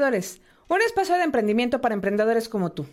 [0.00, 2.86] Un espacio de emprendimiento para emprendedores como tú.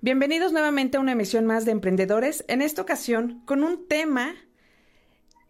[0.00, 4.34] Bienvenidos nuevamente a una emisión más de Emprendedores, en esta ocasión con un tema,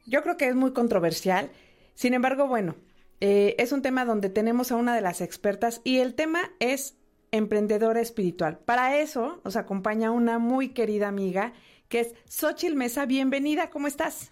[0.04, 1.50] yo creo que es muy controversial,
[1.94, 2.74] sin embargo, bueno,
[3.20, 6.98] eh, es un tema donde tenemos a una de las expertas y el tema es
[7.30, 8.58] emprendedora espiritual.
[8.58, 11.54] Para eso nos acompaña una muy querida amiga
[11.88, 13.06] que es Xochil Mesa.
[13.06, 14.30] Bienvenida, ¿cómo estás?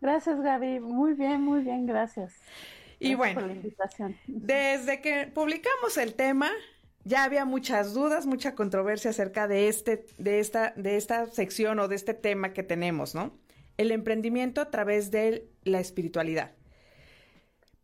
[0.00, 0.80] Gracias, Gaby.
[0.80, 2.34] Muy bien, muy bien, gracias.
[3.02, 4.16] Y bueno, por la invitación.
[4.26, 6.50] desde que publicamos el tema,
[7.04, 11.88] ya había muchas dudas, mucha controversia acerca de este, de esta, de esta sección o
[11.88, 13.32] de este tema que tenemos, ¿no?
[13.76, 16.52] El emprendimiento a través de la espiritualidad.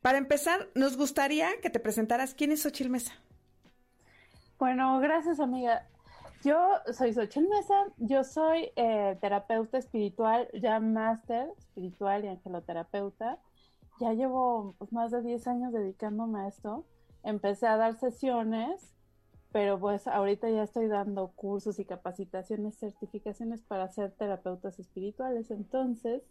[0.03, 3.13] Para empezar, nos gustaría que te presentaras quién es Xochil Mesa.
[4.59, 5.87] Bueno, gracias, amiga.
[6.45, 6.57] Yo
[6.93, 13.39] soy Xochil Mesa, yo soy eh, terapeuta espiritual, ya máster espiritual y angeloterapeuta
[14.01, 16.85] ya llevo pues, más de 10 años dedicándome a esto.
[17.23, 18.95] Empecé a dar sesiones,
[19.53, 25.51] pero pues ahorita ya estoy dando cursos y capacitaciones, certificaciones para ser terapeutas espirituales.
[25.51, 26.23] Entonces,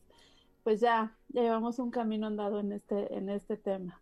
[0.64, 4.02] pues ya, llevamos un camino andado en este, en este tema.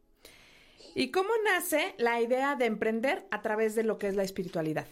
[0.93, 4.85] ¿Y cómo nace la idea de emprender a través de lo que es la espiritualidad?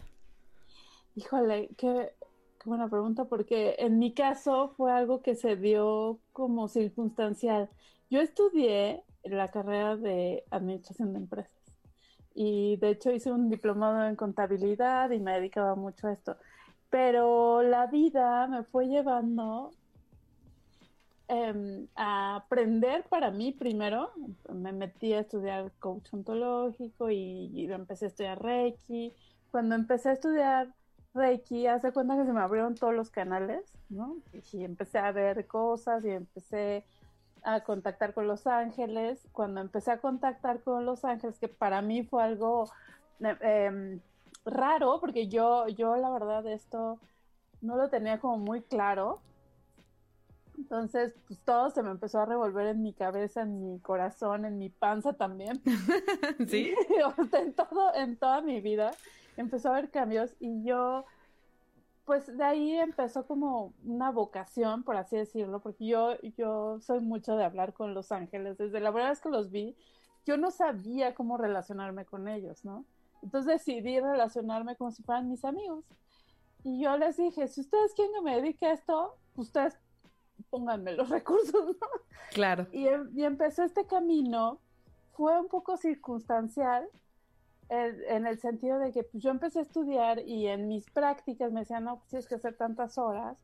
[1.15, 2.13] Híjole, qué,
[2.59, 7.69] qué buena pregunta, porque en mi caso fue algo que se dio como circunstancial.
[8.09, 11.63] Yo estudié la carrera de administración de empresas
[12.35, 16.37] y de hecho hice un diplomado en contabilidad y me dedicaba mucho a esto.
[16.89, 19.71] Pero la vida me fue llevando
[21.27, 24.11] em, a aprender para mí primero.
[24.53, 29.13] Me metí a estudiar coach ontológico y, y empecé a estudiar Reiki.
[29.51, 30.73] Cuando empecé a estudiar
[31.13, 34.17] Reiki, hace cuenta que se me abrieron todos los canales, ¿no?
[34.51, 36.85] Y empecé a ver cosas y empecé
[37.43, 39.27] a contactar con Los Ángeles.
[39.31, 42.69] Cuando empecé a contactar con Los Ángeles, que para mí fue algo
[43.19, 43.99] eh, em,
[44.45, 46.99] raro, porque yo, yo la verdad esto
[47.61, 49.21] no lo tenía como muy claro.
[50.57, 54.59] Entonces, pues todo se me empezó a revolver en mi cabeza, en mi corazón, en
[54.59, 55.61] mi panza también.
[56.47, 56.73] Sí.
[57.33, 58.91] en todo, en toda mi vida
[59.37, 61.05] empezó a haber cambios y yo
[62.05, 67.35] pues de ahí empezó como una vocación, por así decirlo, porque yo, yo soy mucho
[67.35, 68.57] de hablar con los ángeles.
[68.57, 69.75] Desde la verdad vez que los vi,
[70.25, 72.85] yo no sabía cómo relacionarme con ellos, ¿no?
[73.21, 75.85] Entonces decidí relacionarme como si fueran mis amigos.
[76.63, 79.77] Y yo les dije, si ustedes quieren que me dedique a esto, ustedes
[80.49, 81.87] pónganme los recursos, ¿no?
[82.33, 82.67] Claro.
[82.71, 84.59] Y, y empezó este camino,
[85.13, 86.89] fue un poco circunstancial,
[87.73, 91.61] en el sentido de que pues, yo empecé a estudiar y en mis prácticas me
[91.61, 93.37] decían, no, pues tienes que hacer tantas horas.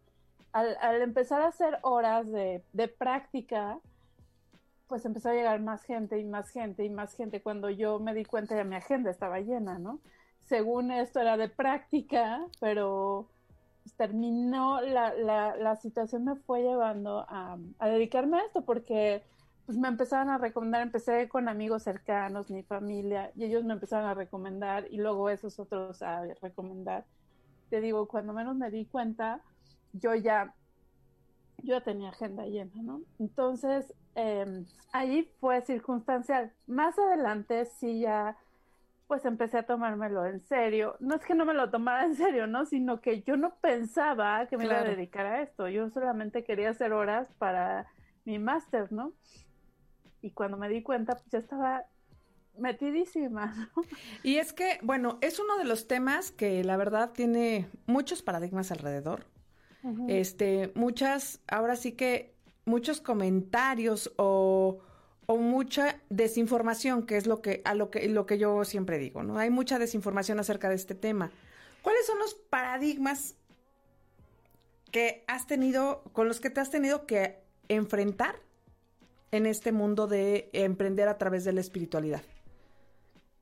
[0.51, 3.79] Al, al empezar a hacer horas de, de, práctica,
[4.87, 7.41] pues empezó a llegar más gente y más gente y más gente.
[7.41, 9.99] Cuando yo me di cuenta ya mi agenda estaba llena, ¿no?
[10.41, 13.27] Según esto era de práctica, pero
[13.83, 19.23] pues, terminó, la, la, la, situación me fue llevando a, a dedicarme a esto porque
[19.69, 24.07] pues me empezaron a recomendar, empecé con amigos cercanos, mi familia, y ellos me empezaron
[24.09, 27.05] a recomendar y luego esos otros a recomendar.
[27.69, 29.41] Te digo, cuando menos me di cuenta,
[29.93, 30.55] yo ya,
[31.59, 33.01] yo ya tenía agenda llena, ¿no?
[33.19, 36.51] Entonces, eh, ahí fue circunstancial.
[36.65, 38.35] Más adelante sí ya
[39.05, 40.95] pues empecé a tomármelo en serio.
[40.99, 42.65] No es que no me lo tomara en serio, ¿no?
[42.65, 45.67] Sino que yo no pensaba que me iba a dedicar a esto.
[45.67, 47.85] Yo solamente quería hacer horas para
[48.25, 49.13] mi máster, ¿no?
[50.21, 51.85] Y cuando me di cuenta, pues ya estaba
[52.57, 53.83] metidísima, ¿no?
[54.23, 58.71] Y es que, bueno, es uno de los temas que la verdad tiene muchos paradigmas
[58.71, 59.25] alrededor.
[60.09, 62.33] Este, muchas, ahora sí que
[62.65, 64.81] muchos comentarios o
[65.31, 69.21] o mucha desinformación, que es lo que a lo que lo que yo siempre digo,
[69.21, 69.37] ¿no?
[69.37, 71.29] Hay mucha desinformación acerca de este tema.
[71.83, 73.35] ¿Cuáles son los paradigmas
[74.91, 78.37] que has tenido con los que te has tenido que enfrentar
[79.31, 82.21] en este mundo de emprender a través de la espiritualidad?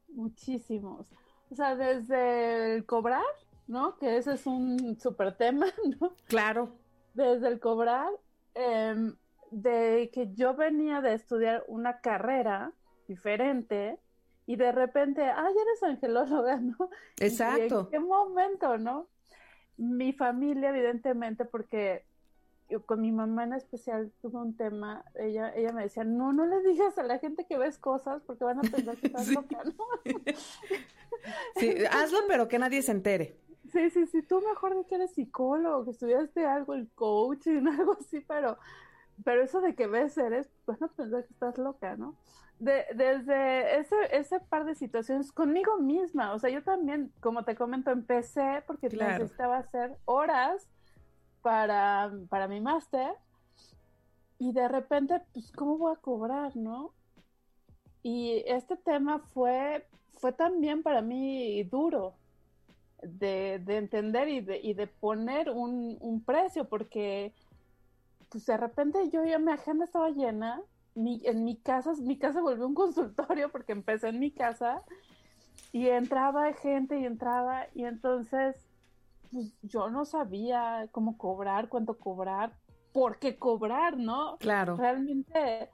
[0.09, 1.05] Muchísimos.
[1.49, 3.23] O sea, desde el cobrar,
[3.67, 3.97] ¿no?
[3.97, 5.67] Que ese es un súper tema,
[5.99, 6.13] ¿no?
[6.27, 6.75] Claro.
[7.13, 8.09] Desde el cobrar,
[8.55, 9.13] eh,
[9.51, 12.73] de que yo venía de estudiar una carrera
[13.07, 13.99] diferente
[14.45, 16.89] y de repente, ay, eres angelóloga, ¿no?
[17.19, 17.81] Exacto.
[17.81, 19.07] ¿En qué momento, no?
[19.77, 22.05] Mi familia, evidentemente, porque
[22.69, 26.45] yo, con mi mamá en especial tuve un tema, ella, ella me decía, no, no
[26.45, 29.63] le digas a la gente que ves cosas porque van a pensar que estás loca,
[29.63, 29.85] ¿no?
[31.55, 33.37] sí, hazlo, pero que nadie se entere.
[33.71, 37.97] Sí, sí, sí, tú mejor de que eres psicólogo, que estudiaste algo, el coaching, algo
[37.99, 38.57] así, pero
[39.23, 42.15] pero eso de que ves seres, pues no pensar que estás loca, ¿no?
[42.59, 47.55] De, desde ese, ese par de situaciones conmigo misma, o sea, yo también, como te
[47.55, 50.67] comento, empecé porque necesitaba hacer horas
[51.41, 53.11] para, para mi máster
[54.39, 56.91] y de repente, pues, ¿cómo voy a cobrar, no?
[58.03, 59.85] Y este tema fue,
[60.15, 62.13] fue también para mí duro
[63.01, 67.33] de, de entender y de, y de poner un, un precio, porque
[68.29, 70.61] pues de repente yo ya mi agenda estaba llena,
[70.95, 74.83] mi, en mi casa, mi casa volvió un consultorio porque empecé en mi casa
[75.71, 78.55] y entraba gente y entraba y entonces
[79.31, 82.53] pues, yo no sabía cómo cobrar, cuánto cobrar,
[82.93, 84.37] por qué cobrar, ¿no?
[84.37, 84.75] Claro.
[84.75, 85.69] Realmente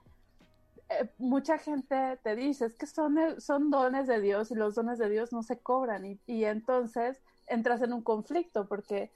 [0.88, 4.98] eh, mucha gente te dice, es que son, son dones de Dios y los dones
[4.98, 9.10] de Dios no se cobran y, y entonces entras en un conflicto porque,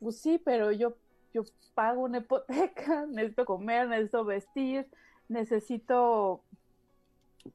[0.00, 0.94] pues sí, pero yo
[1.32, 1.42] yo
[1.74, 4.86] pago una hipoteca, necesito comer, necesito vestir,
[5.28, 6.42] necesito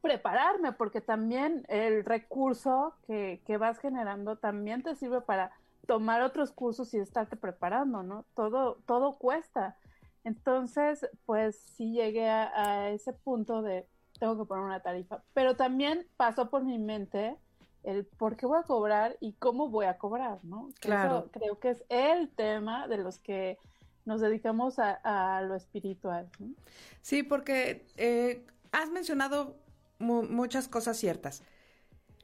[0.02, 5.52] prepararme, porque también el recurso que, que, vas generando también te sirve para
[5.88, 8.26] tomar otros cursos y estarte preparando, ¿no?
[8.36, 9.78] Todo, todo cuesta.
[10.24, 13.88] Entonces, pues sí llegué a, a ese punto de
[14.20, 17.38] tengo que poner una tarifa, pero también pasó por mi mente
[17.84, 20.70] el por qué voy a cobrar y cómo voy a cobrar, ¿no?
[20.80, 21.20] Claro.
[21.20, 23.58] Eso creo que es el tema de los que
[24.06, 26.30] nos dedicamos a, lo espiritual.
[27.02, 29.56] Sí, porque eh, has mencionado
[30.00, 31.44] muchas cosas ciertas.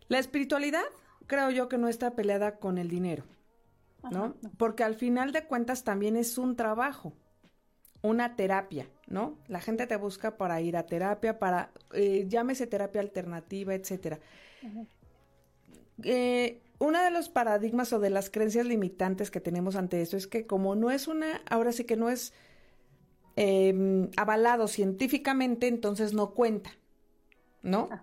[0.07, 0.83] La espiritualidad
[1.27, 3.23] creo yo que no está peleada con el dinero,
[4.11, 4.35] ¿no?
[4.57, 7.13] Porque al final de cuentas también es un trabajo,
[8.01, 9.37] una terapia, ¿no?
[9.47, 14.19] La gente te busca para ir a terapia, para, eh, llámese terapia alternativa, etcétera.
[16.03, 20.27] Eh, uno de los paradigmas o de las creencias limitantes que tenemos ante esto es
[20.27, 22.33] que como no es una, ahora sí que no es
[23.35, 26.71] em, avalado científicamente, entonces no cuenta,
[27.61, 27.89] ¿no?
[27.91, 28.01] Ah.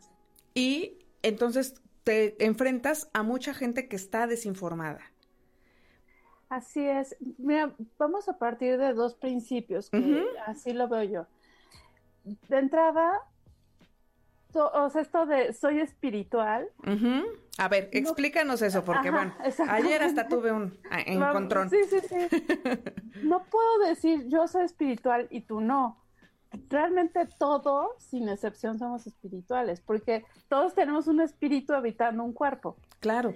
[0.54, 1.74] Y entonces
[2.04, 5.00] te enfrentas a mucha gente que está desinformada.
[6.48, 7.16] Así es.
[7.38, 11.26] Mira, vamos a partir de dos principios, que así lo veo yo.
[12.48, 13.20] De entrada,
[14.54, 16.68] o sea, esto de soy espiritual.
[17.58, 19.34] A ver, explícanos eso, porque bueno,
[19.68, 21.70] ayer hasta tuve un encontrón.
[21.70, 22.16] Sí, sí, sí.
[23.22, 26.02] no puedo decir yo soy espiritual y tú no.
[26.70, 32.76] Realmente todos, sin excepción, somos espirituales, porque todos tenemos un espíritu habitando un cuerpo.
[33.00, 33.34] Claro.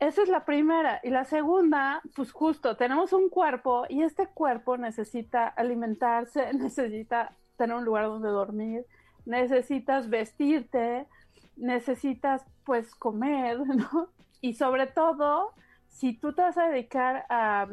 [0.00, 1.00] Esa es la primera.
[1.02, 7.76] Y la segunda, pues justo, tenemos un cuerpo y este cuerpo necesita alimentarse, necesita tener
[7.76, 8.84] un lugar donde dormir,
[9.24, 11.06] necesitas vestirte,
[11.56, 14.10] necesitas pues comer, ¿no?
[14.40, 15.52] Y sobre todo,
[15.88, 17.68] si tú te vas a dedicar a,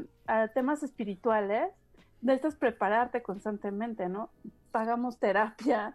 [0.54, 1.70] temas espirituales,
[2.22, 4.30] necesitas prepararte constantemente, ¿no?
[4.72, 5.94] Pagamos terapia,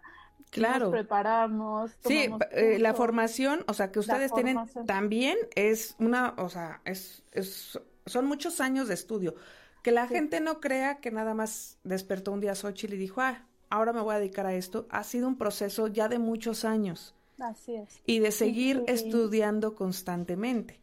[0.49, 0.85] Claro.
[0.85, 1.91] Nos preparamos.
[2.05, 7.23] Sí, eh, la formación, o sea, que ustedes tienen también es una, o sea, es,
[7.31, 9.35] es, son muchos años de estudio.
[9.83, 13.45] Que la gente no crea que nada más despertó un día Xochitl y dijo, ah,
[13.69, 17.15] ahora me voy a dedicar a esto, ha sido un proceso ya de muchos años.
[17.39, 18.01] Así es.
[18.05, 20.81] Y de seguir estudiando constantemente.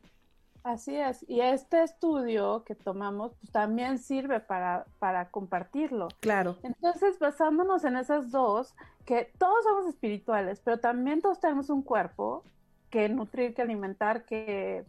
[0.67, 1.25] Así es.
[1.29, 6.09] Y este estudio que tomamos pues, también sirve para, para compartirlo.
[6.19, 6.57] Claro.
[6.65, 12.43] Entonces, basándonos en esas dos, que todos somos espirituales, pero también todos tenemos un cuerpo
[12.91, 14.85] que nutrir, que alimentar, que,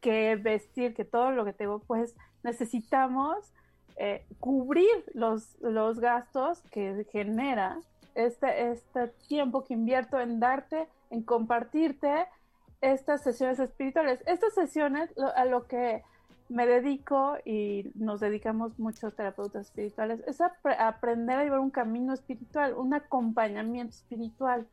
[0.00, 3.52] que vestir, que todo lo que tengo, pues necesitamos
[3.96, 7.78] eh, cubrir los, los gastos que genera
[8.14, 12.26] este, este tiempo que invierto en darte, en compartirte
[12.80, 14.22] estas sesiones espirituales.
[14.26, 16.02] Estas sesiones a lo que
[16.48, 22.12] me dedico y nos dedicamos muchos terapeutas espirituales es a aprender a llevar un camino
[22.12, 24.66] espiritual, un acompañamiento espiritual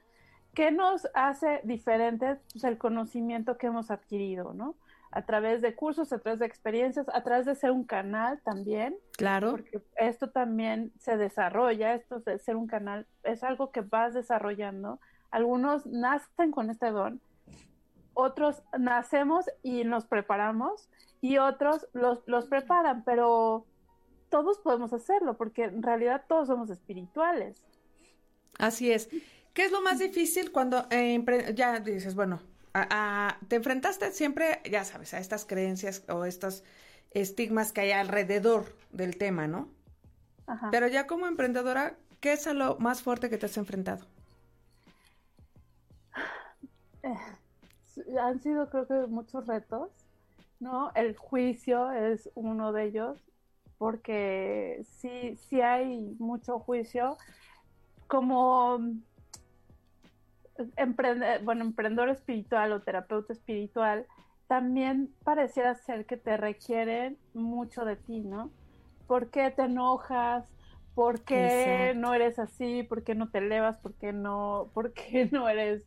[0.55, 4.75] que nos hace diferentes pues, el conocimiento que hemos adquirido, ¿no?
[5.11, 8.97] A través de cursos, a través de experiencias, a través de ser un canal también.
[9.15, 9.51] Claro.
[9.51, 14.99] Porque esto también se desarrolla, esto de ser un canal es algo que vas desarrollando.
[15.29, 17.21] Algunos nacen con este don,
[18.17, 20.89] otros nacemos y nos preparamos
[21.21, 23.65] y otros los, los preparan, pero
[24.29, 27.63] todos podemos hacerlo porque en realidad todos somos espirituales.
[28.57, 29.09] Así es.
[29.53, 31.24] ¿Qué es lo más difícil cuando eh,
[31.55, 32.39] ya dices, bueno,
[33.47, 36.63] te enfrentaste siempre, ya sabes, a estas creencias o estos
[37.12, 39.69] estigmas que hay alrededor del tema, ¿no?
[40.47, 40.69] Ajá.
[40.71, 44.05] Pero ya como emprendedora, ¿qué es lo más fuerte que te has enfrentado?
[48.22, 49.89] Han sido creo que muchos retos,
[50.60, 50.92] ¿no?
[50.96, 53.18] El juicio es uno de ellos,
[53.77, 57.18] porque sí, sí hay mucho juicio,
[58.08, 58.80] como
[60.75, 64.06] emprende, bueno, emprendedor espiritual o terapeuta espiritual,
[64.48, 68.50] también pareciera ser que te requieren mucho de ti, ¿no?
[69.06, 70.46] ¿Por qué te enojas?
[70.96, 72.84] ¿Por qué no eres así?
[72.84, 73.77] ¿Por qué no te elevas?
[73.77, 75.84] ¿Por qué no, por qué no eres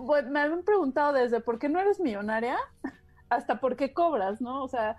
[0.00, 2.56] bueno, me han preguntado desde por qué no eres millonaria
[3.28, 4.62] hasta por qué cobras, ¿no?
[4.62, 4.96] O sea,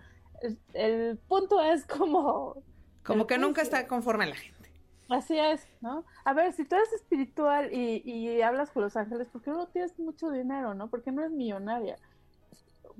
[0.73, 2.63] el, punto es como...
[3.03, 4.71] Como que nunca está conforme la gente.
[5.09, 6.03] Así es, ¿no?
[6.23, 9.67] A ver, si tú eres espiritual y, y, hablas con los ángeles, ¿por qué no
[9.67, 10.89] tienes mucho dinero, no?
[10.89, 11.97] ¿Por qué no eres millonaria?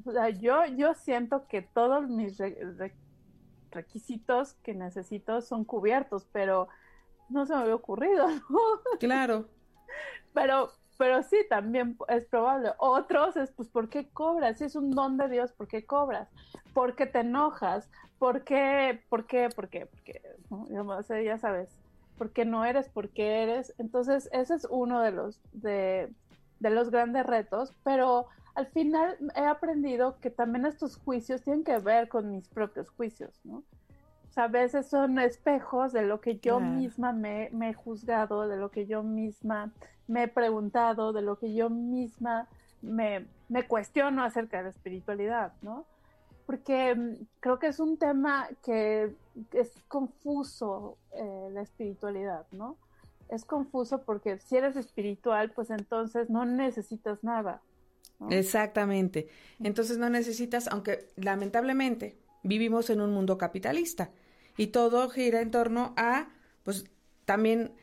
[0.05, 2.37] O sea, yo, yo siento que todos mis
[3.71, 6.67] requisitos que necesito son cubiertos, pero
[7.29, 8.59] no se me había ocurrido, ¿no?
[8.99, 9.47] Claro.
[10.33, 12.71] Pero pero sí, también es probable.
[12.77, 14.57] Otros es, pues, ¿por qué cobras?
[14.57, 16.29] Si es un don de Dios, ¿por qué cobras?
[16.73, 17.89] ¿Por qué te enojas?
[18.19, 19.01] ¿Por qué?
[19.09, 19.49] ¿Por qué?
[19.49, 19.85] ¿Por qué?
[19.85, 20.21] Porque,
[21.23, 21.69] ya sabes,
[22.17, 22.89] ¿por qué no eres?
[22.89, 23.73] ¿Por qué eres?
[23.77, 26.11] Entonces, ese es uno de los, de,
[26.59, 31.77] de los grandes retos, pero al final he aprendido que también estos juicios tienen que
[31.77, 33.63] ver con mis propios juicios, ¿no?
[34.35, 38.57] Sea, a veces son espejos de lo que yo misma me, me, he juzgado, de
[38.57, 39.71] lo que yo misma
[40.07, 42.47] me he preguntado, de lo que yo misma
[42.81, 43.25] me,
[43.67, 45.85] cuestiono acerca de la espiritualidad, ¿no?
[46.45, 49.15] Porque mm, creo que es un tema que
[49.53, 52.77] es confuso eh, la espiritualidad, ¿no?
[53.29, 57.61] Es confuso porque si eres espiritual, pues entonces no necesitas nada.
[58.29, 59.29] Exactamente.
[59.59, 64.11] Entonces no necesitas, aunque lamentablemente vivimos en un mundo capitalista
[64.57, 66.29] y todo gira en torno a,
[66.63, 66.85] pues
[67.25, 67.73] también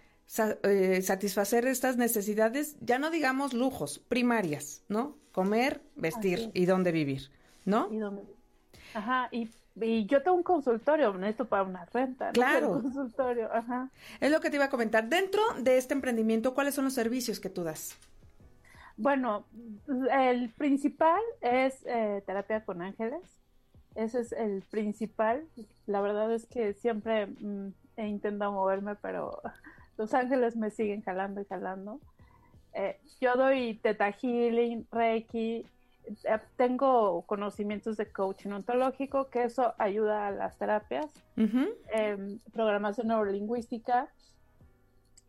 [0.62, 5.16] eh, satisfacer estas necesidades, ya no digamos lujos, primarias, ¿no?
[5.32, 7.30] Comer, vestir y dónde vivir,
[7.64, 7.88] ¿no?
[7.92, 8.22] Y dónde
[8.94, 9.48] Ajá, y,
[10.06, 12.26] yo tengo un consultorio, esto para una renta.
[12.26, 12.32] ¿no?
[12.32, 12.72] Claro.
[12.72, 13.88] Un consultorio, ajá.
[14.20, 15.08] Es lo que te iba a comentar.
[15.08, 17.96] Dentro de este emprendimiento, ¿cuáles son los servicios que tú das?
[18.96, 19.46] Bueno,
[20.12, 23.22] el principal es eh, terapia con ángeles.
[23.94, 25.44] Ese es el principal.
[25.86, 29.40] La verdad es que siempre mm, he intentado moverme, pero
[29.98, 32.00] los ángeles me siguen jalando y jalando.
[32.74, 35.66] Eh, yo doy teta healing, reiki,
[36.24, 41.06] eh, tengo conocimientos de coaching ontológico, que eso ayuda a las terapias,
[41.36, 44.08] em, programación neurolingüística,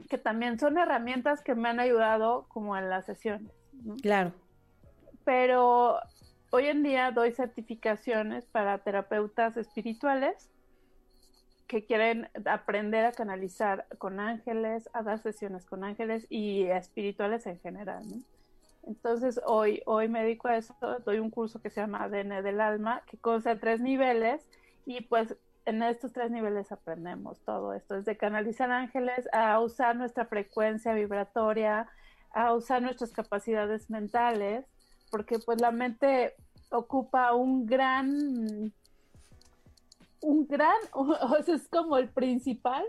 [0.09, 3.51] que también son herramientas que me han ayudado como en las sesiones.
[4.01, 4.31] Claro.
[5.25, 5.99] Pero
[6.55, 10.51] hoy en día doy certificaciones para terapeutas espirituales
[11.65, 17.59] que quieren aprender a canalizar con ángeles, a dar sesiones con ángeles y espirituales en
[17.59, 18.03] general.
[18.83, 22.61] Entonces hoy, hoy me dedico a eso, doy un curso que se llama ADN del
[22.61, 24.47] alma, que consta de tres niveles
[24.85, 30.25] y pues en estos tres niveles aprendemos todo esto, desde canalizar ángeles a usar nuestra
[30.25, 31.89] frecuencia vibratoria,
[32.29, 34.67] a usar nuestras capacidades mentales,
[35.09, 36.35] porque pues la mente
[36.73, 38.73] ocupa un gran
[40.21, 42.85] un gran, o sea, es como el principal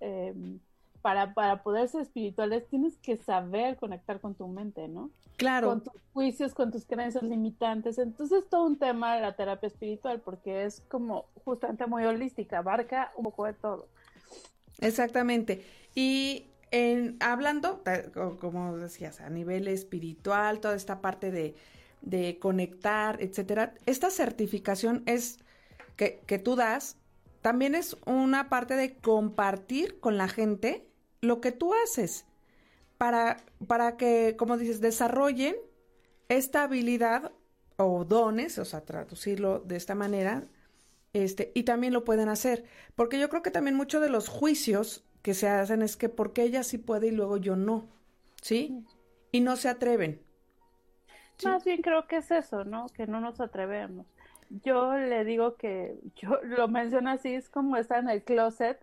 [0.00, 0.60] em,
[1.00, 5.10] para, para poder ser espirituales tienes que saber conectar con tu mente, ¿no?
[5.36, 5.68] Claro.
[5.68, 7.98] Con tus juicios, con tus creencias limitantes.
[7.98, 12.58] Entonces, es todo un tema de la terapia espiritual, porque es como justamente muy holística,
[12.58, 13.88] abarca un poco de todo.
[14.78, 15.64] Exactamente.
[15.96, 17.82] Y en, hablando,
[18.40, 21.56] como decías, a nivel espiritual, toda esta parte de,
[22.02, 25.38] de conectar, etcétera, esta certificación es
[25.96, 26.98] que, que tú das,
[27.40, 30.86] también es una parte de compartir con la gente
[31.20, 32.26] lo que tú haces
[32.98, 35.56] para, para que, como dices, desarrollen
[36.28, 37.32] esta habilidad
[37.76, 40.44] o dones, o sea, traducirlo de esta manera,
[41.12, 42.64] este, y también lo pueden hacer.
[42.94, 46.42] Porque yo creo que también muchos de los juicios que se hacen es que porque
[46.42, 47.88] ella sí puede y luego yo no,
[48.40, 48.84] ¿sí?
[49.30, 50.22] Y no se atreven.
[51.48, 52.86] Más bien creo que es eso, ¿no?
[52.88, 54.06] Que no nos atrevemos.
[54.64, 58.78] Yo le digo que, yo lo menciono así, es como estar en el closet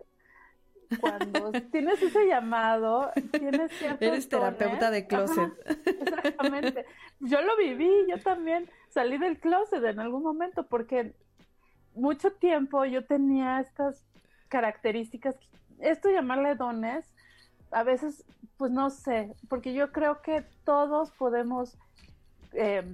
[0.98, 5.52] cuando tienes ese llamado, tienes ciertos Eres terapeuta de closet.
[5.66, 6.84] exactamente.
[7.20, 11.14] Yo lo viví, yo también salí del closet en algún momento porque
[11.94, 14.04] mucho tiempo yo tenía estas
[14.48, 15.36] características,
[15.78, 17.06] esto llamarle dones,
[17.70, 18.24] a veces,
[18.56, 21.78] pues no sé, porque yo creo que todos podemos
[22.52, 22.84] eh,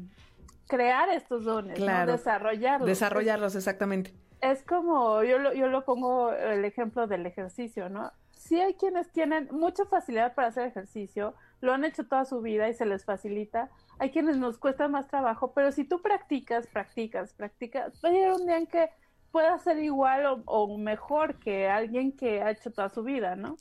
[0.67, 2.89] crear estos dones, desarrollarlos.
[2.89, 8.13] Desarrollarlos, exactamente es como, yo lo, yo lo pongo el ejemplo del ejercicio, ¿no?
[8.33, 12.69] Sí hay quienes tienen mucha facilidad para hacer ejercicio, lo han hecho toda su vida
[12.69, 13.71] y se les facilita.
[13.99, 18.33] Hay quienes nos cuesta más trabajo, pero si tú practicas, practicas, practicas, va a llegar
[18.35, 18.91] un día en que
[19.33, 23.57] puedas ser igual o, o mejor que alguien que ha hecho toda su vida, ¿no?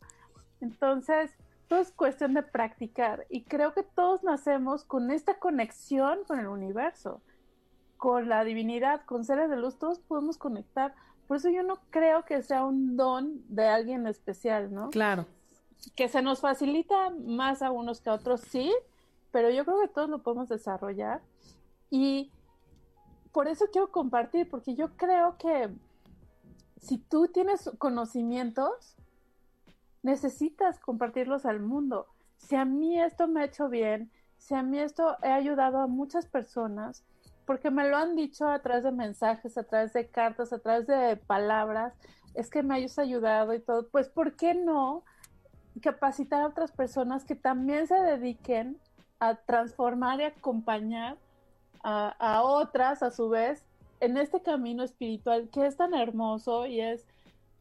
[0.62, 1.36] Entonces,
[1.68, 6.48] todo es cuestión de practicar y creo que todos nacemos con esta conexión con el
[6.48, 7.22] universo
[7.98, 10.94] con la divinidad, con seres de luz, todos podemos conectar.
[11.28, 14.90] Por eso yo no creo que sea un don de alguien especial, ¿no?
[14.92, 15.26] Claro.
[15.96, 18.72] Que se nos facilita más a unos que a otros, sí,
[19.32, 21.22] pero yo creo que todos lo podemos desarrollar.
[21.90, 22.32] Y
[23.32, 25.70] por eso quiero compartir, porque yo creo que
[26.80, 28.96] si tú tienes conocimientos,
[30.06, 32.06] necesitas compartirlos al mundo.
[32.38, 35.88] Si a mí esto me ha hecho bien, si a mí esto he ayudado a
[35.88, 37.04] muchas personas,
[37.48, 40.86] porque me lo han dicho a través de mensajes, a través de cartas, a través
[40.86, 41.96] de palabras,
[42.36, 45.04] es que me hayas ayudado y todo, pues ¿por qué no
[45.82, 48.78] capacitar a otras personas que también se dediquen
[49.20, 51.18] a transformar y acompañar
[51.84, 53.64] a, otras a su vez
[54.00, 57.06] en este camino espiritual que es tan hermoso y es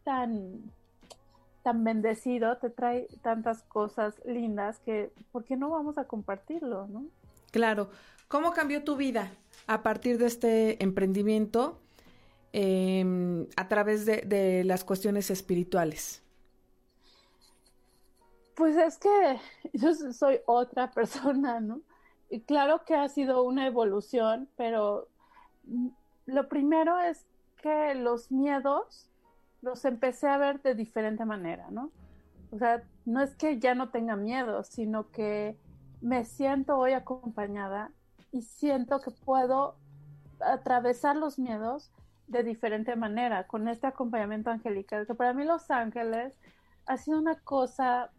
[0.03, 0.63] tan
[1.65, 7.07] tan bendecido, te trae tantas cosas lindas que ¿por qué no vamos a compartirlo, no?
[7.51, 7.89] Claro.
[8.29, 9.33] ¿Cómo cambió tu vida
[9.67, 11.81] a partir de este emprendimiento
[12.53, 16.23] em, a través de, las cuestiones espirituales?
[18.55, 19.41] Pues es que
[19.73, 21.81] yo soy otra persona, ¿no?
[22.29, 25.09] Y claro que ha sido una evolución, pero
[26.27, 27.25] lo primero es
[27.63, 29.09] que los miedos
[29.65, 31.91] los empecé a ver de diferente manera, ¿no?
[32.51, 35.59] O sea, no es que ya no tenga miedo, sino que
[36.01, 37.91] me siento hoy acompañada
[38.31, 39.77] y siento que puedo
[40.41, 41.91] atravesar los miedos
[42.27, 46.35] de diferente manera con este acompañamiento angelical, que para mí Los Ángeles
[46.87, 48.11] ha sido una cosa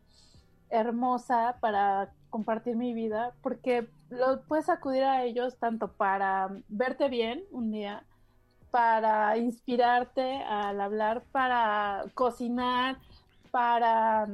[0.69, 7.43] hermosa para compartir mi vida, porque lo, puedes acudir a ellos tanto para verte bien
[7.51, 8.03] un día,
[8.75, 12.97] para inspirarte al hablar, para cocinar,
[13.49, 14.27] para,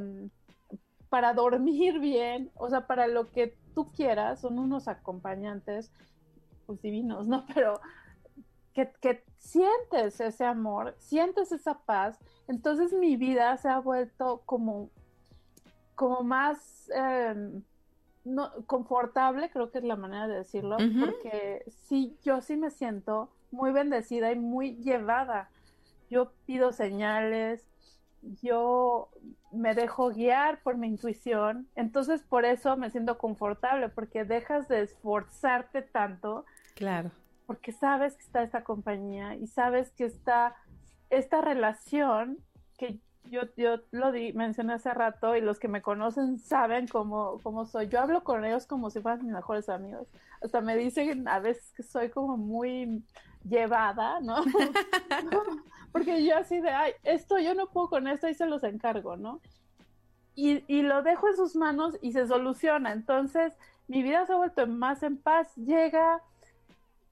[1.09, 5.91] para dormir bien, o sea, para lo que tú quieras, son unos acompañantes
[6.65, 7.45] pues, divinos, ¿no?
[7.53, 7.79] Pero
[8.73, 14.89] que, sientes ese amor, sientes esa paz, entonces mi vida se ha vuelto como,
[15.93, 17.61] como más em,
[18.23, 23.29] no, confortable, creo que es la manera de decirlo, porque sí, yo sí me siento
[23.51, 25.49] muy bendecida y muy llevada.
[26.09, 27.65] Yo pido señales,
[28.41, 29.09] yo
[29.51, 34.81] me dejo guiar por mi intuición, entonces por eso me siento confortable, porque dejas de
[34.81, 36.45] esforzarte tanto.
[36.75, 37.11] Claro.
[37.47, 40.55] Porque sabes que está esta compañía y sabes que está
[41.09, 42.37] esta relación
[42.77, 47.39] que yo, yo lo di, mencioné hace rato y los que me conocen saben cómo,
[47.43, 47.87] cómo soy.
[47.87, 50.07] Yo hablo con ellos como si fueran mis mejores amigos.
[50.41, 53.03] Hasta me dicen a veces que soy como muy
[53.47, 54.37] llevada, ¿no?
[55.91, 59.17] Porque yo así de, ay, esto yo no puedo con esto y se los encargo,
[59.17, 59.41] ¿no?
[60.35, 62.93] Y, y lo dejo en sus manos y se soluciona.
[62.93, 63.53] Entonces,
[63.87, 65.53] mi vida se ha vuelto más en paz.
[65.57, 66.21] Llega,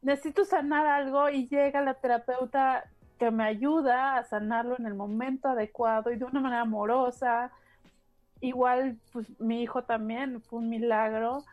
[0.02, 2.86] necesito sanar algo y llega la terapeuta
[3.20, 7.52] que me ayuda a sanarlo en el momento adecuado y de una manera amorosa.
[8.40, 11.44] igual, pues mi hijo también fue un milagro,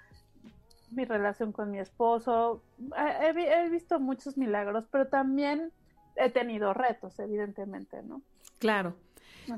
[0.97, 2.63] mi relación con mi esposo,
[2.97, 5.73] he, visto muchos milagros, pero también
[6.17, 8.23] he tenido retos, evidentemente, ¿no?
[8.59, 8.97] Claro.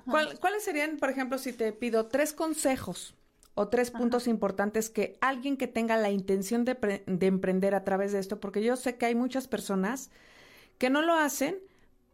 [0.07, 3.15] ¿Cuáles serían, por ejemplo, si te pido tres consejos
[3.55, 8.13] o tres puntos importantes que alguien que tenga la intención de, de, emprender a través
[8.13, 10.11] de esto, porque yo sé que hay muchas personas
[10.79, 11.59] que no lo hacen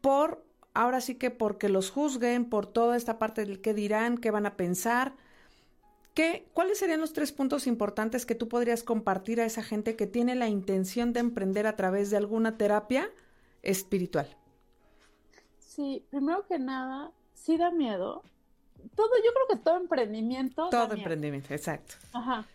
[0.00, 4.30] por, ahora sí que porque los juzguen, por toda esta parte del qué dirán, qué
[4.30, 5.16] van a pensar.
[6.14, 10.06] ¿Qué, ¿Cuáles serían los tres puntos importantes que tú podrías compartir a esa gente que
[10.06, 13.10] tiene la intención de emprender a través de alguna terapia
[13.62, 14.28] espiritual?
[15.58, 18.22] Sí, primero que nada, sí da miedo.
[18.94, 20.68] Todo, yo creo que todo emprendimiento.
[20.70, 21.94] Todo emprendimiento, exacto.
[22.12, 22.46] Ajá.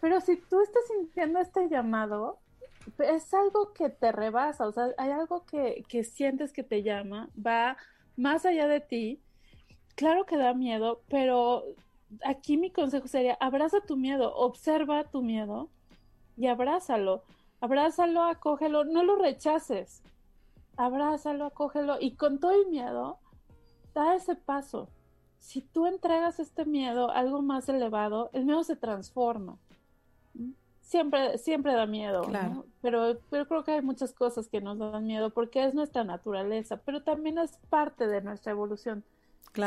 [0.00, 2.38] Pero si tú estás sintiendo este llamado,
[2.98, 7.28] es algo que te rebasa, o sea, hay algo que, que sientes que te llama,
[7.34, 7.76] va
[8.16, 9.20] más allá de ti.
[9.94, 11.64] Claro que da miedo, pero
[12.24, 15.68] aquí mi consejo sería, abraza tu miedo, observa tu miedo
[16.36, 17.22] y abrázalo.
[17.60, 20.02] Abrázalo, acógelo, no lo rechaces.
[20.76, 23.18] Abrázalo, acógelo y con todo el miedo,
[23.94, 24.88] da ese paso.
[25.38, 29.58] Si tú entregas este miedo a algo más elevado, el miedo se transforma.
[30.80, 32.22] Siempre, siempre da miedo,
[32.80, 36.76] pero, pero creo que hay muchas cosas que nos dan miedo porque es nuestra naturaleza,
[36.84, 39.02] pero también es parte de nuestra evolución.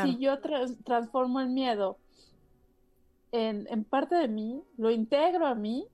[0.04, 0.40] Si yo
[0.84, 1.98] transformo el miedo
[3.36, 5.88] en, en, parte de mí, lo integro a mí,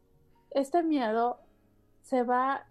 [0.52, 1.40] este miedo
[2.02, 2.66] se va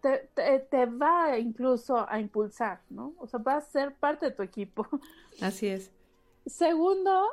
[0.00, 3.14] te, va incluso a impulsar, ¿no?
[3.18, 4.86] O sea, va a ser parte de tu equipo.
[5.42, 5.90] Así es.
[6.46, 7.28] Segundo,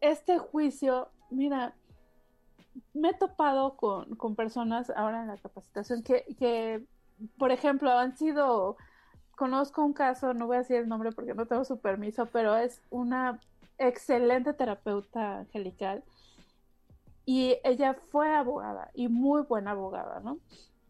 [0.00, 1.74] este juicio, mira,
[2.92, 6.84] me he topado con, con personas ahora en la capacitación que, que,
[7.38, 8.76] por ejemplo, han sido,
[9.36, 12.56] conozco un caso, no voy a decir el nombre porque no tengo su permiso, pero
[12.56, 13.40] es una
[13.78, 16.02] excelente terapeuta angelical
[17.24, 20.38] y ella fue abogada y muy buena abogada, ¿no?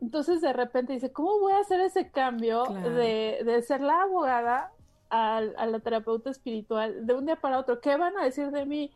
[0.01, 4.73] Entonces de repente dice, ¿cómo voy a hacer ese cambio de, de, ser la abogada
[5.11, 7.81] a, a, la terapeuta espiritual de un día para otro?
[7.81, 8.93] ¿Qué van a decir de mí?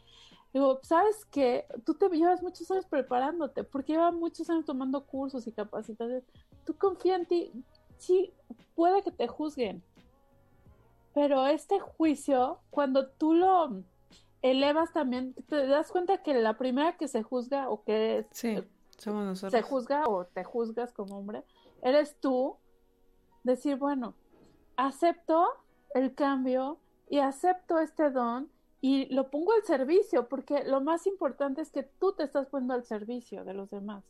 [0.52, 1.66] Digo, ¿sabes qué?
[1.84, 6.24] Tú te llevas muchos años preparándote, porque llevas muchos años tomando cursos y capacitaciones.
[6.64, 7.52] Tú confía en ti.
[7.96, 8.32] Sí,
[8.74, 9.82] puede que te juzguen,
[11.14, 13.82] pero este juicio, cuando tú lo
[14.42, 18.58] elevas también, te das cuenta que la primera que se juzga o que sí,
[18.98, 19.52] somos nosotros.
[19.52, 21.44] se juzga o te juzgas como hombre,
[21.82, 22.56] eres tú,
[23.44, 24.14] decir, bueno,
[24.76, 25.46] acepto
[25.94, 31.60] el cambio y acepto este don y lo pongo al servicio, porque lo más importante
[31.60, 34.02] es que tú te estás poniendo al servicio de los demás.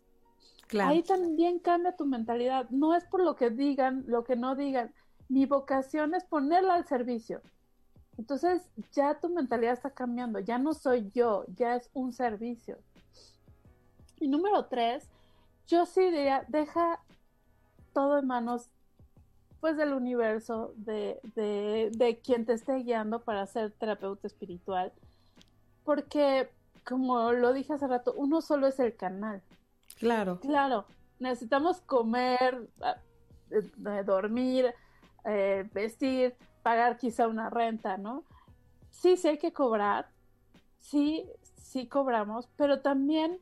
[0.66, 0.90] Claro.
[0.90, 4.94] Ahí también cambia tu mentalidad, no es por lo que digan, lo que no digan,
[5.32, 7.40] mi vocación es ponerla al servicio.
[8.18, 12.76] Entonces ya tu mentalidad está cambiando, ya no soy yo, ya es un servicio.
[14.20, 15.08] Y número tres,
[15.66, 17.00] yo sí diría, deja
[17.94, 18.68] todo en manos
[19.60, 24.92] pues del universo, de, de, de quien te esté guiando para ser terapeuta espiritual.
[25.82, 26.50] Porque,
[26.84, 29.40] como lo dije hace rato, uno solo es el canal.
[29.98, 30.40] Claro.
[30.40, 30.84] Claro,
[31.20, 32.68] necesitamos comer,
[33.50, 34.74] eh, dormir,
[35.24, 38.24] eh, vestir, pagar quizá una renta, ¿no?
[38.90, 40.08] Sí, sí hay que cobrar,
[40.80, 43.38] sí, sí cobramos, pero también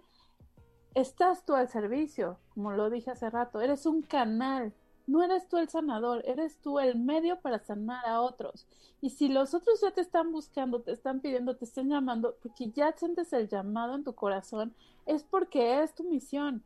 [0.94, 4.72] estás tú al servicio, como lo dije hace rato, eres un canal,
[5.06, 8.66] no eres tú el sanador, eres tú el medio para sanar a otros.
[9.00, 12.70] Y si los otros ya te están buscando, te están pidiendo, te están llamando, porque
[12.70, 14.74] ya sientes el llamado en tu corazón,
[15.06, 16.62] es porque es tu misión.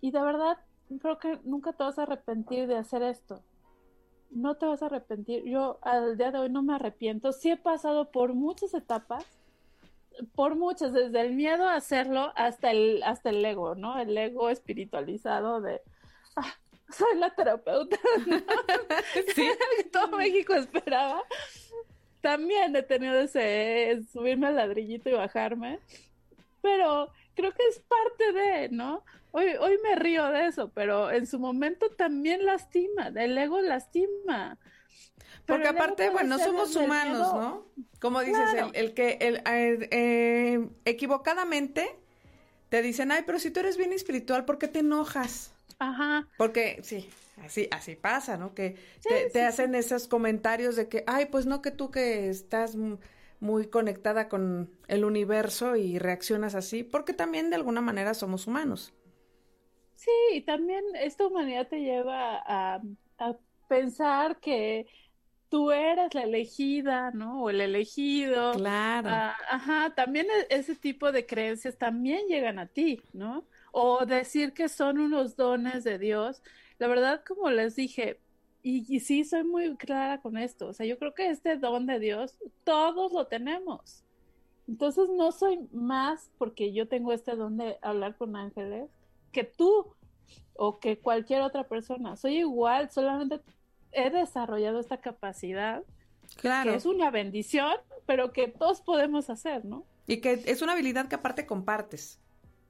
[0.00, 0.58] Y de verdad,
[1.00, 3.42] creo que nunca te vas a arrepentir de hacer esto
[4.36, 5.44] no te vas a arrepentir.
[5.44, 7.32] Yo al día de hoy no me arrepiento.
[7.32, 9.24] Sí he pasado por muchas etapas,
[10.34, 13.98] por muchas, desde el miedo a hacerlo hasta el, hasta el ego, ¿no?
[13.98, 15.80] El ego espiritualizado de,
[16.36, 16.54] ah,
[16.90, 17.96] soy la terapeuta,
[19.34, 19.48] ¿Sí?
[19.92, 21.22] todo México esperaba.
[22.20, 25.80] También he tenido ese subirme al ladrillito y bajarme,
[26.60, 29.04] pero creo que es parte de, ¿no?
[29.30, 34.58] Hoy, hoy me río de eso, pero en su momento también lastima, el ego lastima.
[35.46, 37.66] Porque aparte, bueno, somos humanos, ¿no?
[38.00, 41.96] Como dices, el, que el, eh, eh, equivocadamente
[42.68, 45.52] te dicen, ay, pero si tú eres bien espiritual, ¿por qué te enojas?
[45.78, 46.26] Ajá.
[46.36, 47.08] Porque sí,
[47.44, 48.54] así, así pasa, ¿no?
[48.54, 52.74] Que te, te hacen esos comentarios de que, ay, pues no que tú que estás
[53.40, 58.94] muy conectada con el universo y reaccionas así, porque también de alguna manera somos humanos.
[59.96, 62.80] Sí, también esta humanidad te lleva a,
[63.68, 64.86] pensar que
[65.48, 67.42] tú eres la elegida, ¿no?
[67.42, 68.52] O el elegido.
[68.52, 69.08] Claro.
[69.10, 73.44] Ah, ajá, también e, ese tipo de creencias también llegan a ti, ¿no?
[73.72, 76.42] O decir que son unos dones de Dios.
[76.78, 78.20] La verdad, como les dije,
[78.66, 81.86] y, y sí soy muy clara con esto, o sea, yo creo que este don
[81.86, 84.02] de Dios, todos lo tenemos.
[84.66, 88.90] Entonces no soy más porque yo tengo este don de hablar con ángeles
[89.30, 89.94] que tú
[90.54, 92.16] o que cualquier otra persona.
[92.16, 93.40] Soy igual, solamente
[93.92, 95.84] he desarrollado esta capacidad.
[96.34, 96.72] Claro.
[96.72, 99.84] Que es una bendición, pero que todos podemos hacer, ¿no?
[100.08, 102.18] Y que es una habilidad que aparte compartes.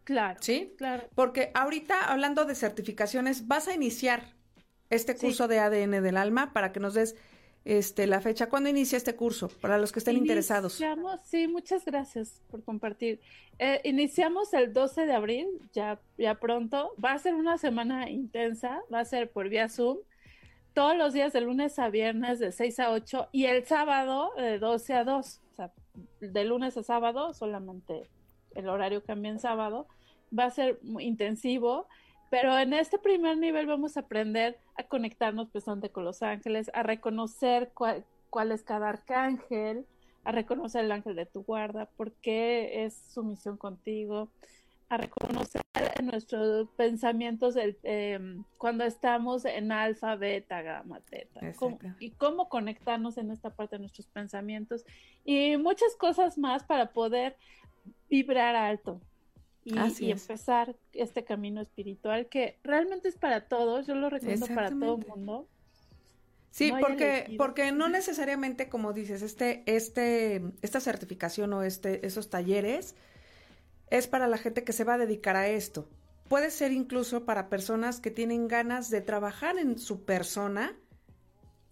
[0.05, 0.41] Claro.
[0.43, 0.75] ¿Sí?
[0.77, 1.05] Claro.
[1.15, 4.36] Porque ahorita, hablando de certificaciones, vas a iniciar
[4.91, 5.51] este curso sí.
[5.51, 7.17] de ADN del alma para que nos des
[7.67, 8.49] este, la fecha.
[8.49, 9.49] ¿Cuándo inicia este curso?
[9.49, 10.81] Para los que estén iniciamos, interesados.
[11.25, 13.21] Sí, muchas gracias por compartir.
[13.59, 16.93] Eh, iniciamos el 12 de abril, ya, ya pronto.
[17.05, 19.99] Va a ser una semana intensa, va a ser por vía Zoom.
[20.75, 24.61] Todos los días de lunes a viernes de 6 a 8 y el sábado de
[24.61, 25.41] 12 a 2.
[25.53, 25.73] O sea,
[26.21, 28.09] de lunes a sábado, solamente
[28.55, 29.89] el horario cambia en sábado.
[30.37, 31.89] Va a ser muy intensivo.
[32.31, 36.83] Pero en este primer nivel vamos a aprender a conectarnos precisamente con los ángeles, a
[36.83, 39.87] reconocer cuál, cuál, es cada arcángel,
[40.25, 44.29] a reconocer el ángel de tu guarda, por qué es su misión contigo,
[44.89, 45.63] a reconocer
[46.03, 48.19] nuestros pensamientos del, eh,
[48.57, 53.81] cuando estamos en alfa, beta, gamma, teta, cómo, y cómo conectarnos en esta parte de
[53.81, 54.85] nuestros pensamientos
[55.25, 57.37] y muchas cosas más para poder
[58.09, 59.01] vibrar alto,
[59.67, 64.71] y, y, empezar este camino espiritual que realmente es para todos, yo lo recomiendo para
[64.71, 65.49] todo el mundo.
[66.53, 72.31] Sí, no porque, porque no necesariamente, como dices, este, este, esta certificación o este, esos
[72.31, 72.95] talleres
[73.91, 75.89] es para la gente que se va a dedicar a esto.
[76.29, 80.77] Puede ser incluso para personas que tienen ganas de trabajar en su persona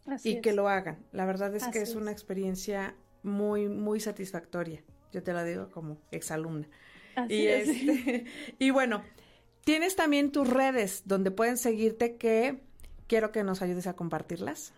[0.06, 0.42] Así y es.
[0.42, 0.98] que lo hagan.
[1.12, 4.82] La verdad es Así que es, es una experiencia muy, muy satisfactoria.
[5.12, 6.68] Yo te la digo como exalumna.
[7.16, 7.68] Así y, es.
[7.68, 8.24] este,
[8.58, 9.02] y bueno,
[9.64, 12.60] tienes también tus redes donde pueden seguirte que
[13.06, 14.72] quiero que nos ayudes a compartirlas.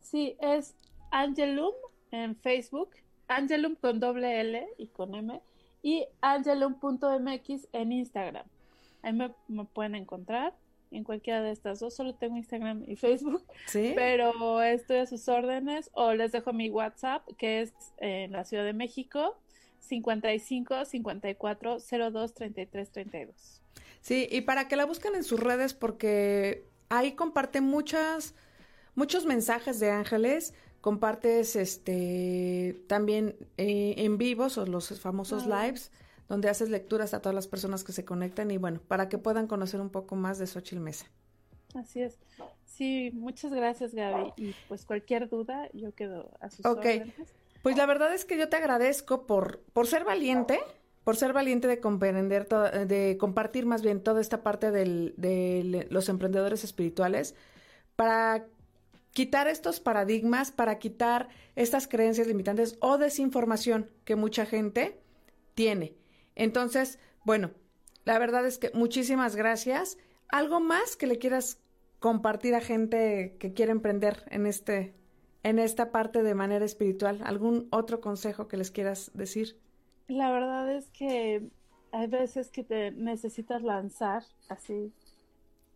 [0.00, 0.74] Sí, es
[1.10, 1.72] Angelum
[2.10, 2.90] en Facebook,
[3.28, 5.40] Angelum con doble L y con M,
[5.82, 8.46] y angelum.mx en Instagram.
[9.02, 10.54] Ahí me, me, pueden encontrar
[10.90, 13.92] en cualquiera de estas dos, solo tengo Instagram y Facebook, ¿Sí?
[13.96, 18.64] pero estoy a sus órdenes o les dejo mi WhatsApp que es en la Ciudad
[18.64, 19.38] de México,
[19.82, 23.60] 55 54 02 33 32.
[24.00, 28.34] Sí, y para que la busquen en sus redes porque ahí comparte muchas
[28.94, 35.64] muchos mensajes de ángeles, compartes este también eh, en vivos o los famosos ah.
[35.64, 35.90] lives
[36.28, 39.46] donde haces lecturas a todas las personas que se conectan y bueno, para que puedan
[39.46, 41.06] conocer un poco más de Xochitl Mesa.
[41.74, 42.18] Así es.
[42.64, 47.00] Sí, muchas gracias Gaby y pues cualquier duda yo quedo a sus okay.
[47.00, 47.34] órdenes.
[47.62, 50.60] Pues la verdad es que yo te agradezco por, por ser valiente,
[51.04, 56.64] por ser valiente de comprender, de compartir más bien toda esta parte de los emprendedores
[56.64, 57.34] espirituales
[57.96, 58.46] para
[59.12, 65.00] quitar estos paradigmas, para quitar estas creencias limitantes o desinformación que mucha gente
[65.54, 65.94] tiene.
[66.34, 67.50] Entonces, bueno,
[68.04, 69.98] la verdad es que muchísimas gracias.
[70.28, 71.58] ¿Algo más que le quieras
[72.00, 74.94] compartir a gente que quiere emprender en este
[75.42, 77.20] en esta parte de manera espiritual?
[77.24, 79.58] ¿Algún otro consejo que les quieras decir?
[80.08, 81.48] La verdad es que
[81.92, 84.92] hay veces que te necesitas lanzar así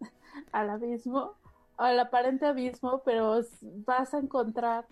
[0.53, 1.35] al abismo,
[1.77, 4.87] al aparente abismo, pero vas a encontrar.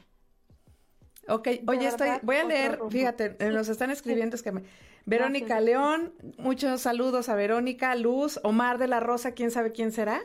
[1.29, 4.63] Ok, oye, estoy, voy a leer, fíjate, nos están escribiendo, es que me...
[5.07, 5.65] Verónica Gracias.
[5.65, 10.23] León, muchos saludos a Verónica, Luz, Omar de la Rosa, quién sabe quién será.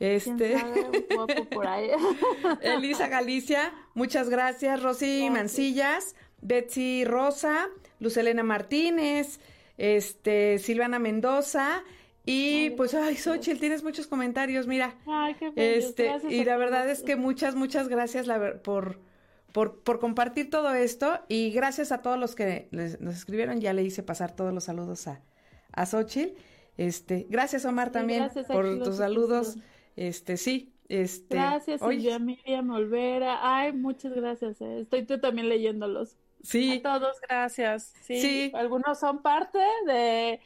[0.00, 0.56] Este.
[1.52, 1.90] por ahí?
[2.62, 4.82] Elisa Galicia, muchas gracias.
[4.82, 5.32] Rosy gracias.
[5.32, 7.68] Mancillas, Betsy Rosa,
[8.00, 9.40] Lucelena Martínez,
[9.76, 11.84] este, Silvana Mendoza.
[12.24, 14.94] Y ay, pues, ay, Xochitl, tienes muchos comentarios, mira.
[15.06, 19.00] Ay, qué este, gracias y la verdad es que muchas, muchas gracias la, por,
[19.52, 21.20] por, por compartir todo esto.
[21.28, 23.60] Y gracias a todos los que les, nos escribieron.
[23.60, 25.20] Ya le hice pasar todos los saludos a,
[25.72, 26.38] a Xochitl.
[26.78, 29.58] Este, gracias, Omar, también gracias por tus saludos.
[30.00, 31.34] Este, sí, este.
[31.34, 33.38] Gracias, Silvia Miriam Olvera.
[33.42, 34.58] Ay, muchas gracias.
[34.62, 34.80] Eh.
[34.80, 36.16] Estoy tú también leyéndolos.
[36.42, 36.82] Sí.
[36.82, 37.92] A todos, gracias.
[38.00, 38.52] Sí, sí.
[38.54, 40.40] Algunos son parte de,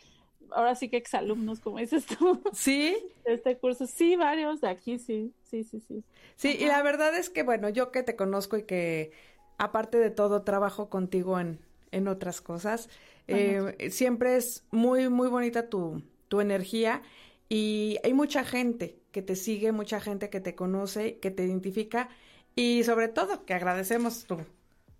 [0.50, 2.42] ahora sí que exalumnos, como dices tú.
[2.52, 2.96] Sí.
[3.24, 3.86] De este curso.
[3.86, 5.32] Sí, varios de aquí, sí.
[5.44, 6.02] Sí, sí, sí.
[6.34, 6.64] Sí, Ajá.
[6.64, 9.12] y la verdad es que, bueno, yo que te conozco y que,
[9.56, 11.60] aparte de todo, trabajo contigo en,
[11.92, 12.90] en otras cosas,
[13.28, 17.02] eh, siempre es muy, muy bonita tu, tu energía
[17.48, 22.08] y hay mucha gente que te sigue, mucha gente que te conoce, que te identifica
[22.56, 24.38] Y sobre todo que agradecemos tu,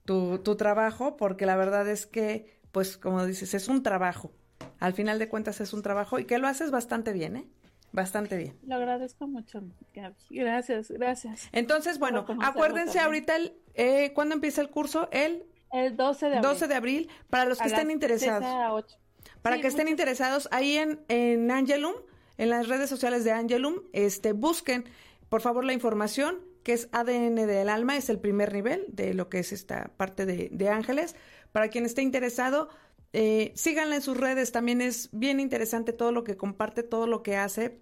[0.04, 4.30] tu, tu trabajo porque la verdad es que, pues como dices, es un trabajo.
[4.78, 7.44] Al final de cuentas es un trabajo y que lo haces bastante bien, ¿eh?
[7.90, 8.56] Bastante bien.
[8.66, 10.14] Lo agradezco mucho, Gaby.
[10.30, 11.48] Gracias, gracias.
[11.50, 15.08] Entonces, bueno, acuérdense ahorita, el, eh, ¿cuándo empieza el curso?
[15.10, 16.50] El, el 12 de abril.
[16.50, 18.98] 12 de abril, para los que estén interesados.
[19.42, 21.94] Para que estén interesados, ahí en, en Angelum,
[22.38, 24.84] en las redes sociales de Angelum, este, busquen,
[25.28, 29.28] por favor, la información, que es ADN del alma, es el primer nivel de lo
[29.28, 31.14] que es esta parte de, de ángeles.
[31.52, 32.68] Para quien esté interesado,
[33.16, 37.22] eh, síganla en sus redes, también es bien interesante todo lo que comparte, todo lo
[37.22, 37.78] que hace,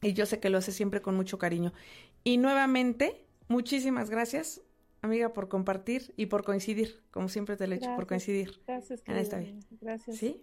[0.00, 1.72] y yo sé que lo hace siempre con mucho cariño.
[2.22, 4.60] Y nuevamente, muchísimas gracias,
[5.02, 8.60] amiga, por compartir y por coincidir, como siempre te lo he hecho, por coincidir.
[8.68, 9.58] Gracias, en esta vida.
[9.80, 10.16] Gracias.
[10.16, 10.42] ¿Sí?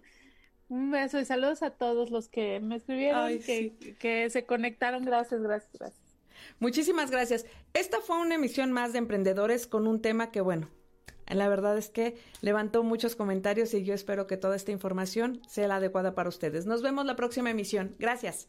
[0.68, 5.04] Un beso y saludos a todos los que me escribieron, que, que se conectaron.
[5.04, 6.16] Gracias, gracias, gracias.
[6.58, 7.46] Muchísimas gracias.
[7.72, 10.68] Esta fue una emisión más de Emprendedores con un tema que, bueno,
[11.28, 15.68] la verdad es que levantó muchos comentarios y yo espero que toda esta información sea
[15.68, 16.66] la adecuada para ustedes.
[16.66, 17.94] Nos vemos la próxima emisión.
[17.98, 18.48] Gracias.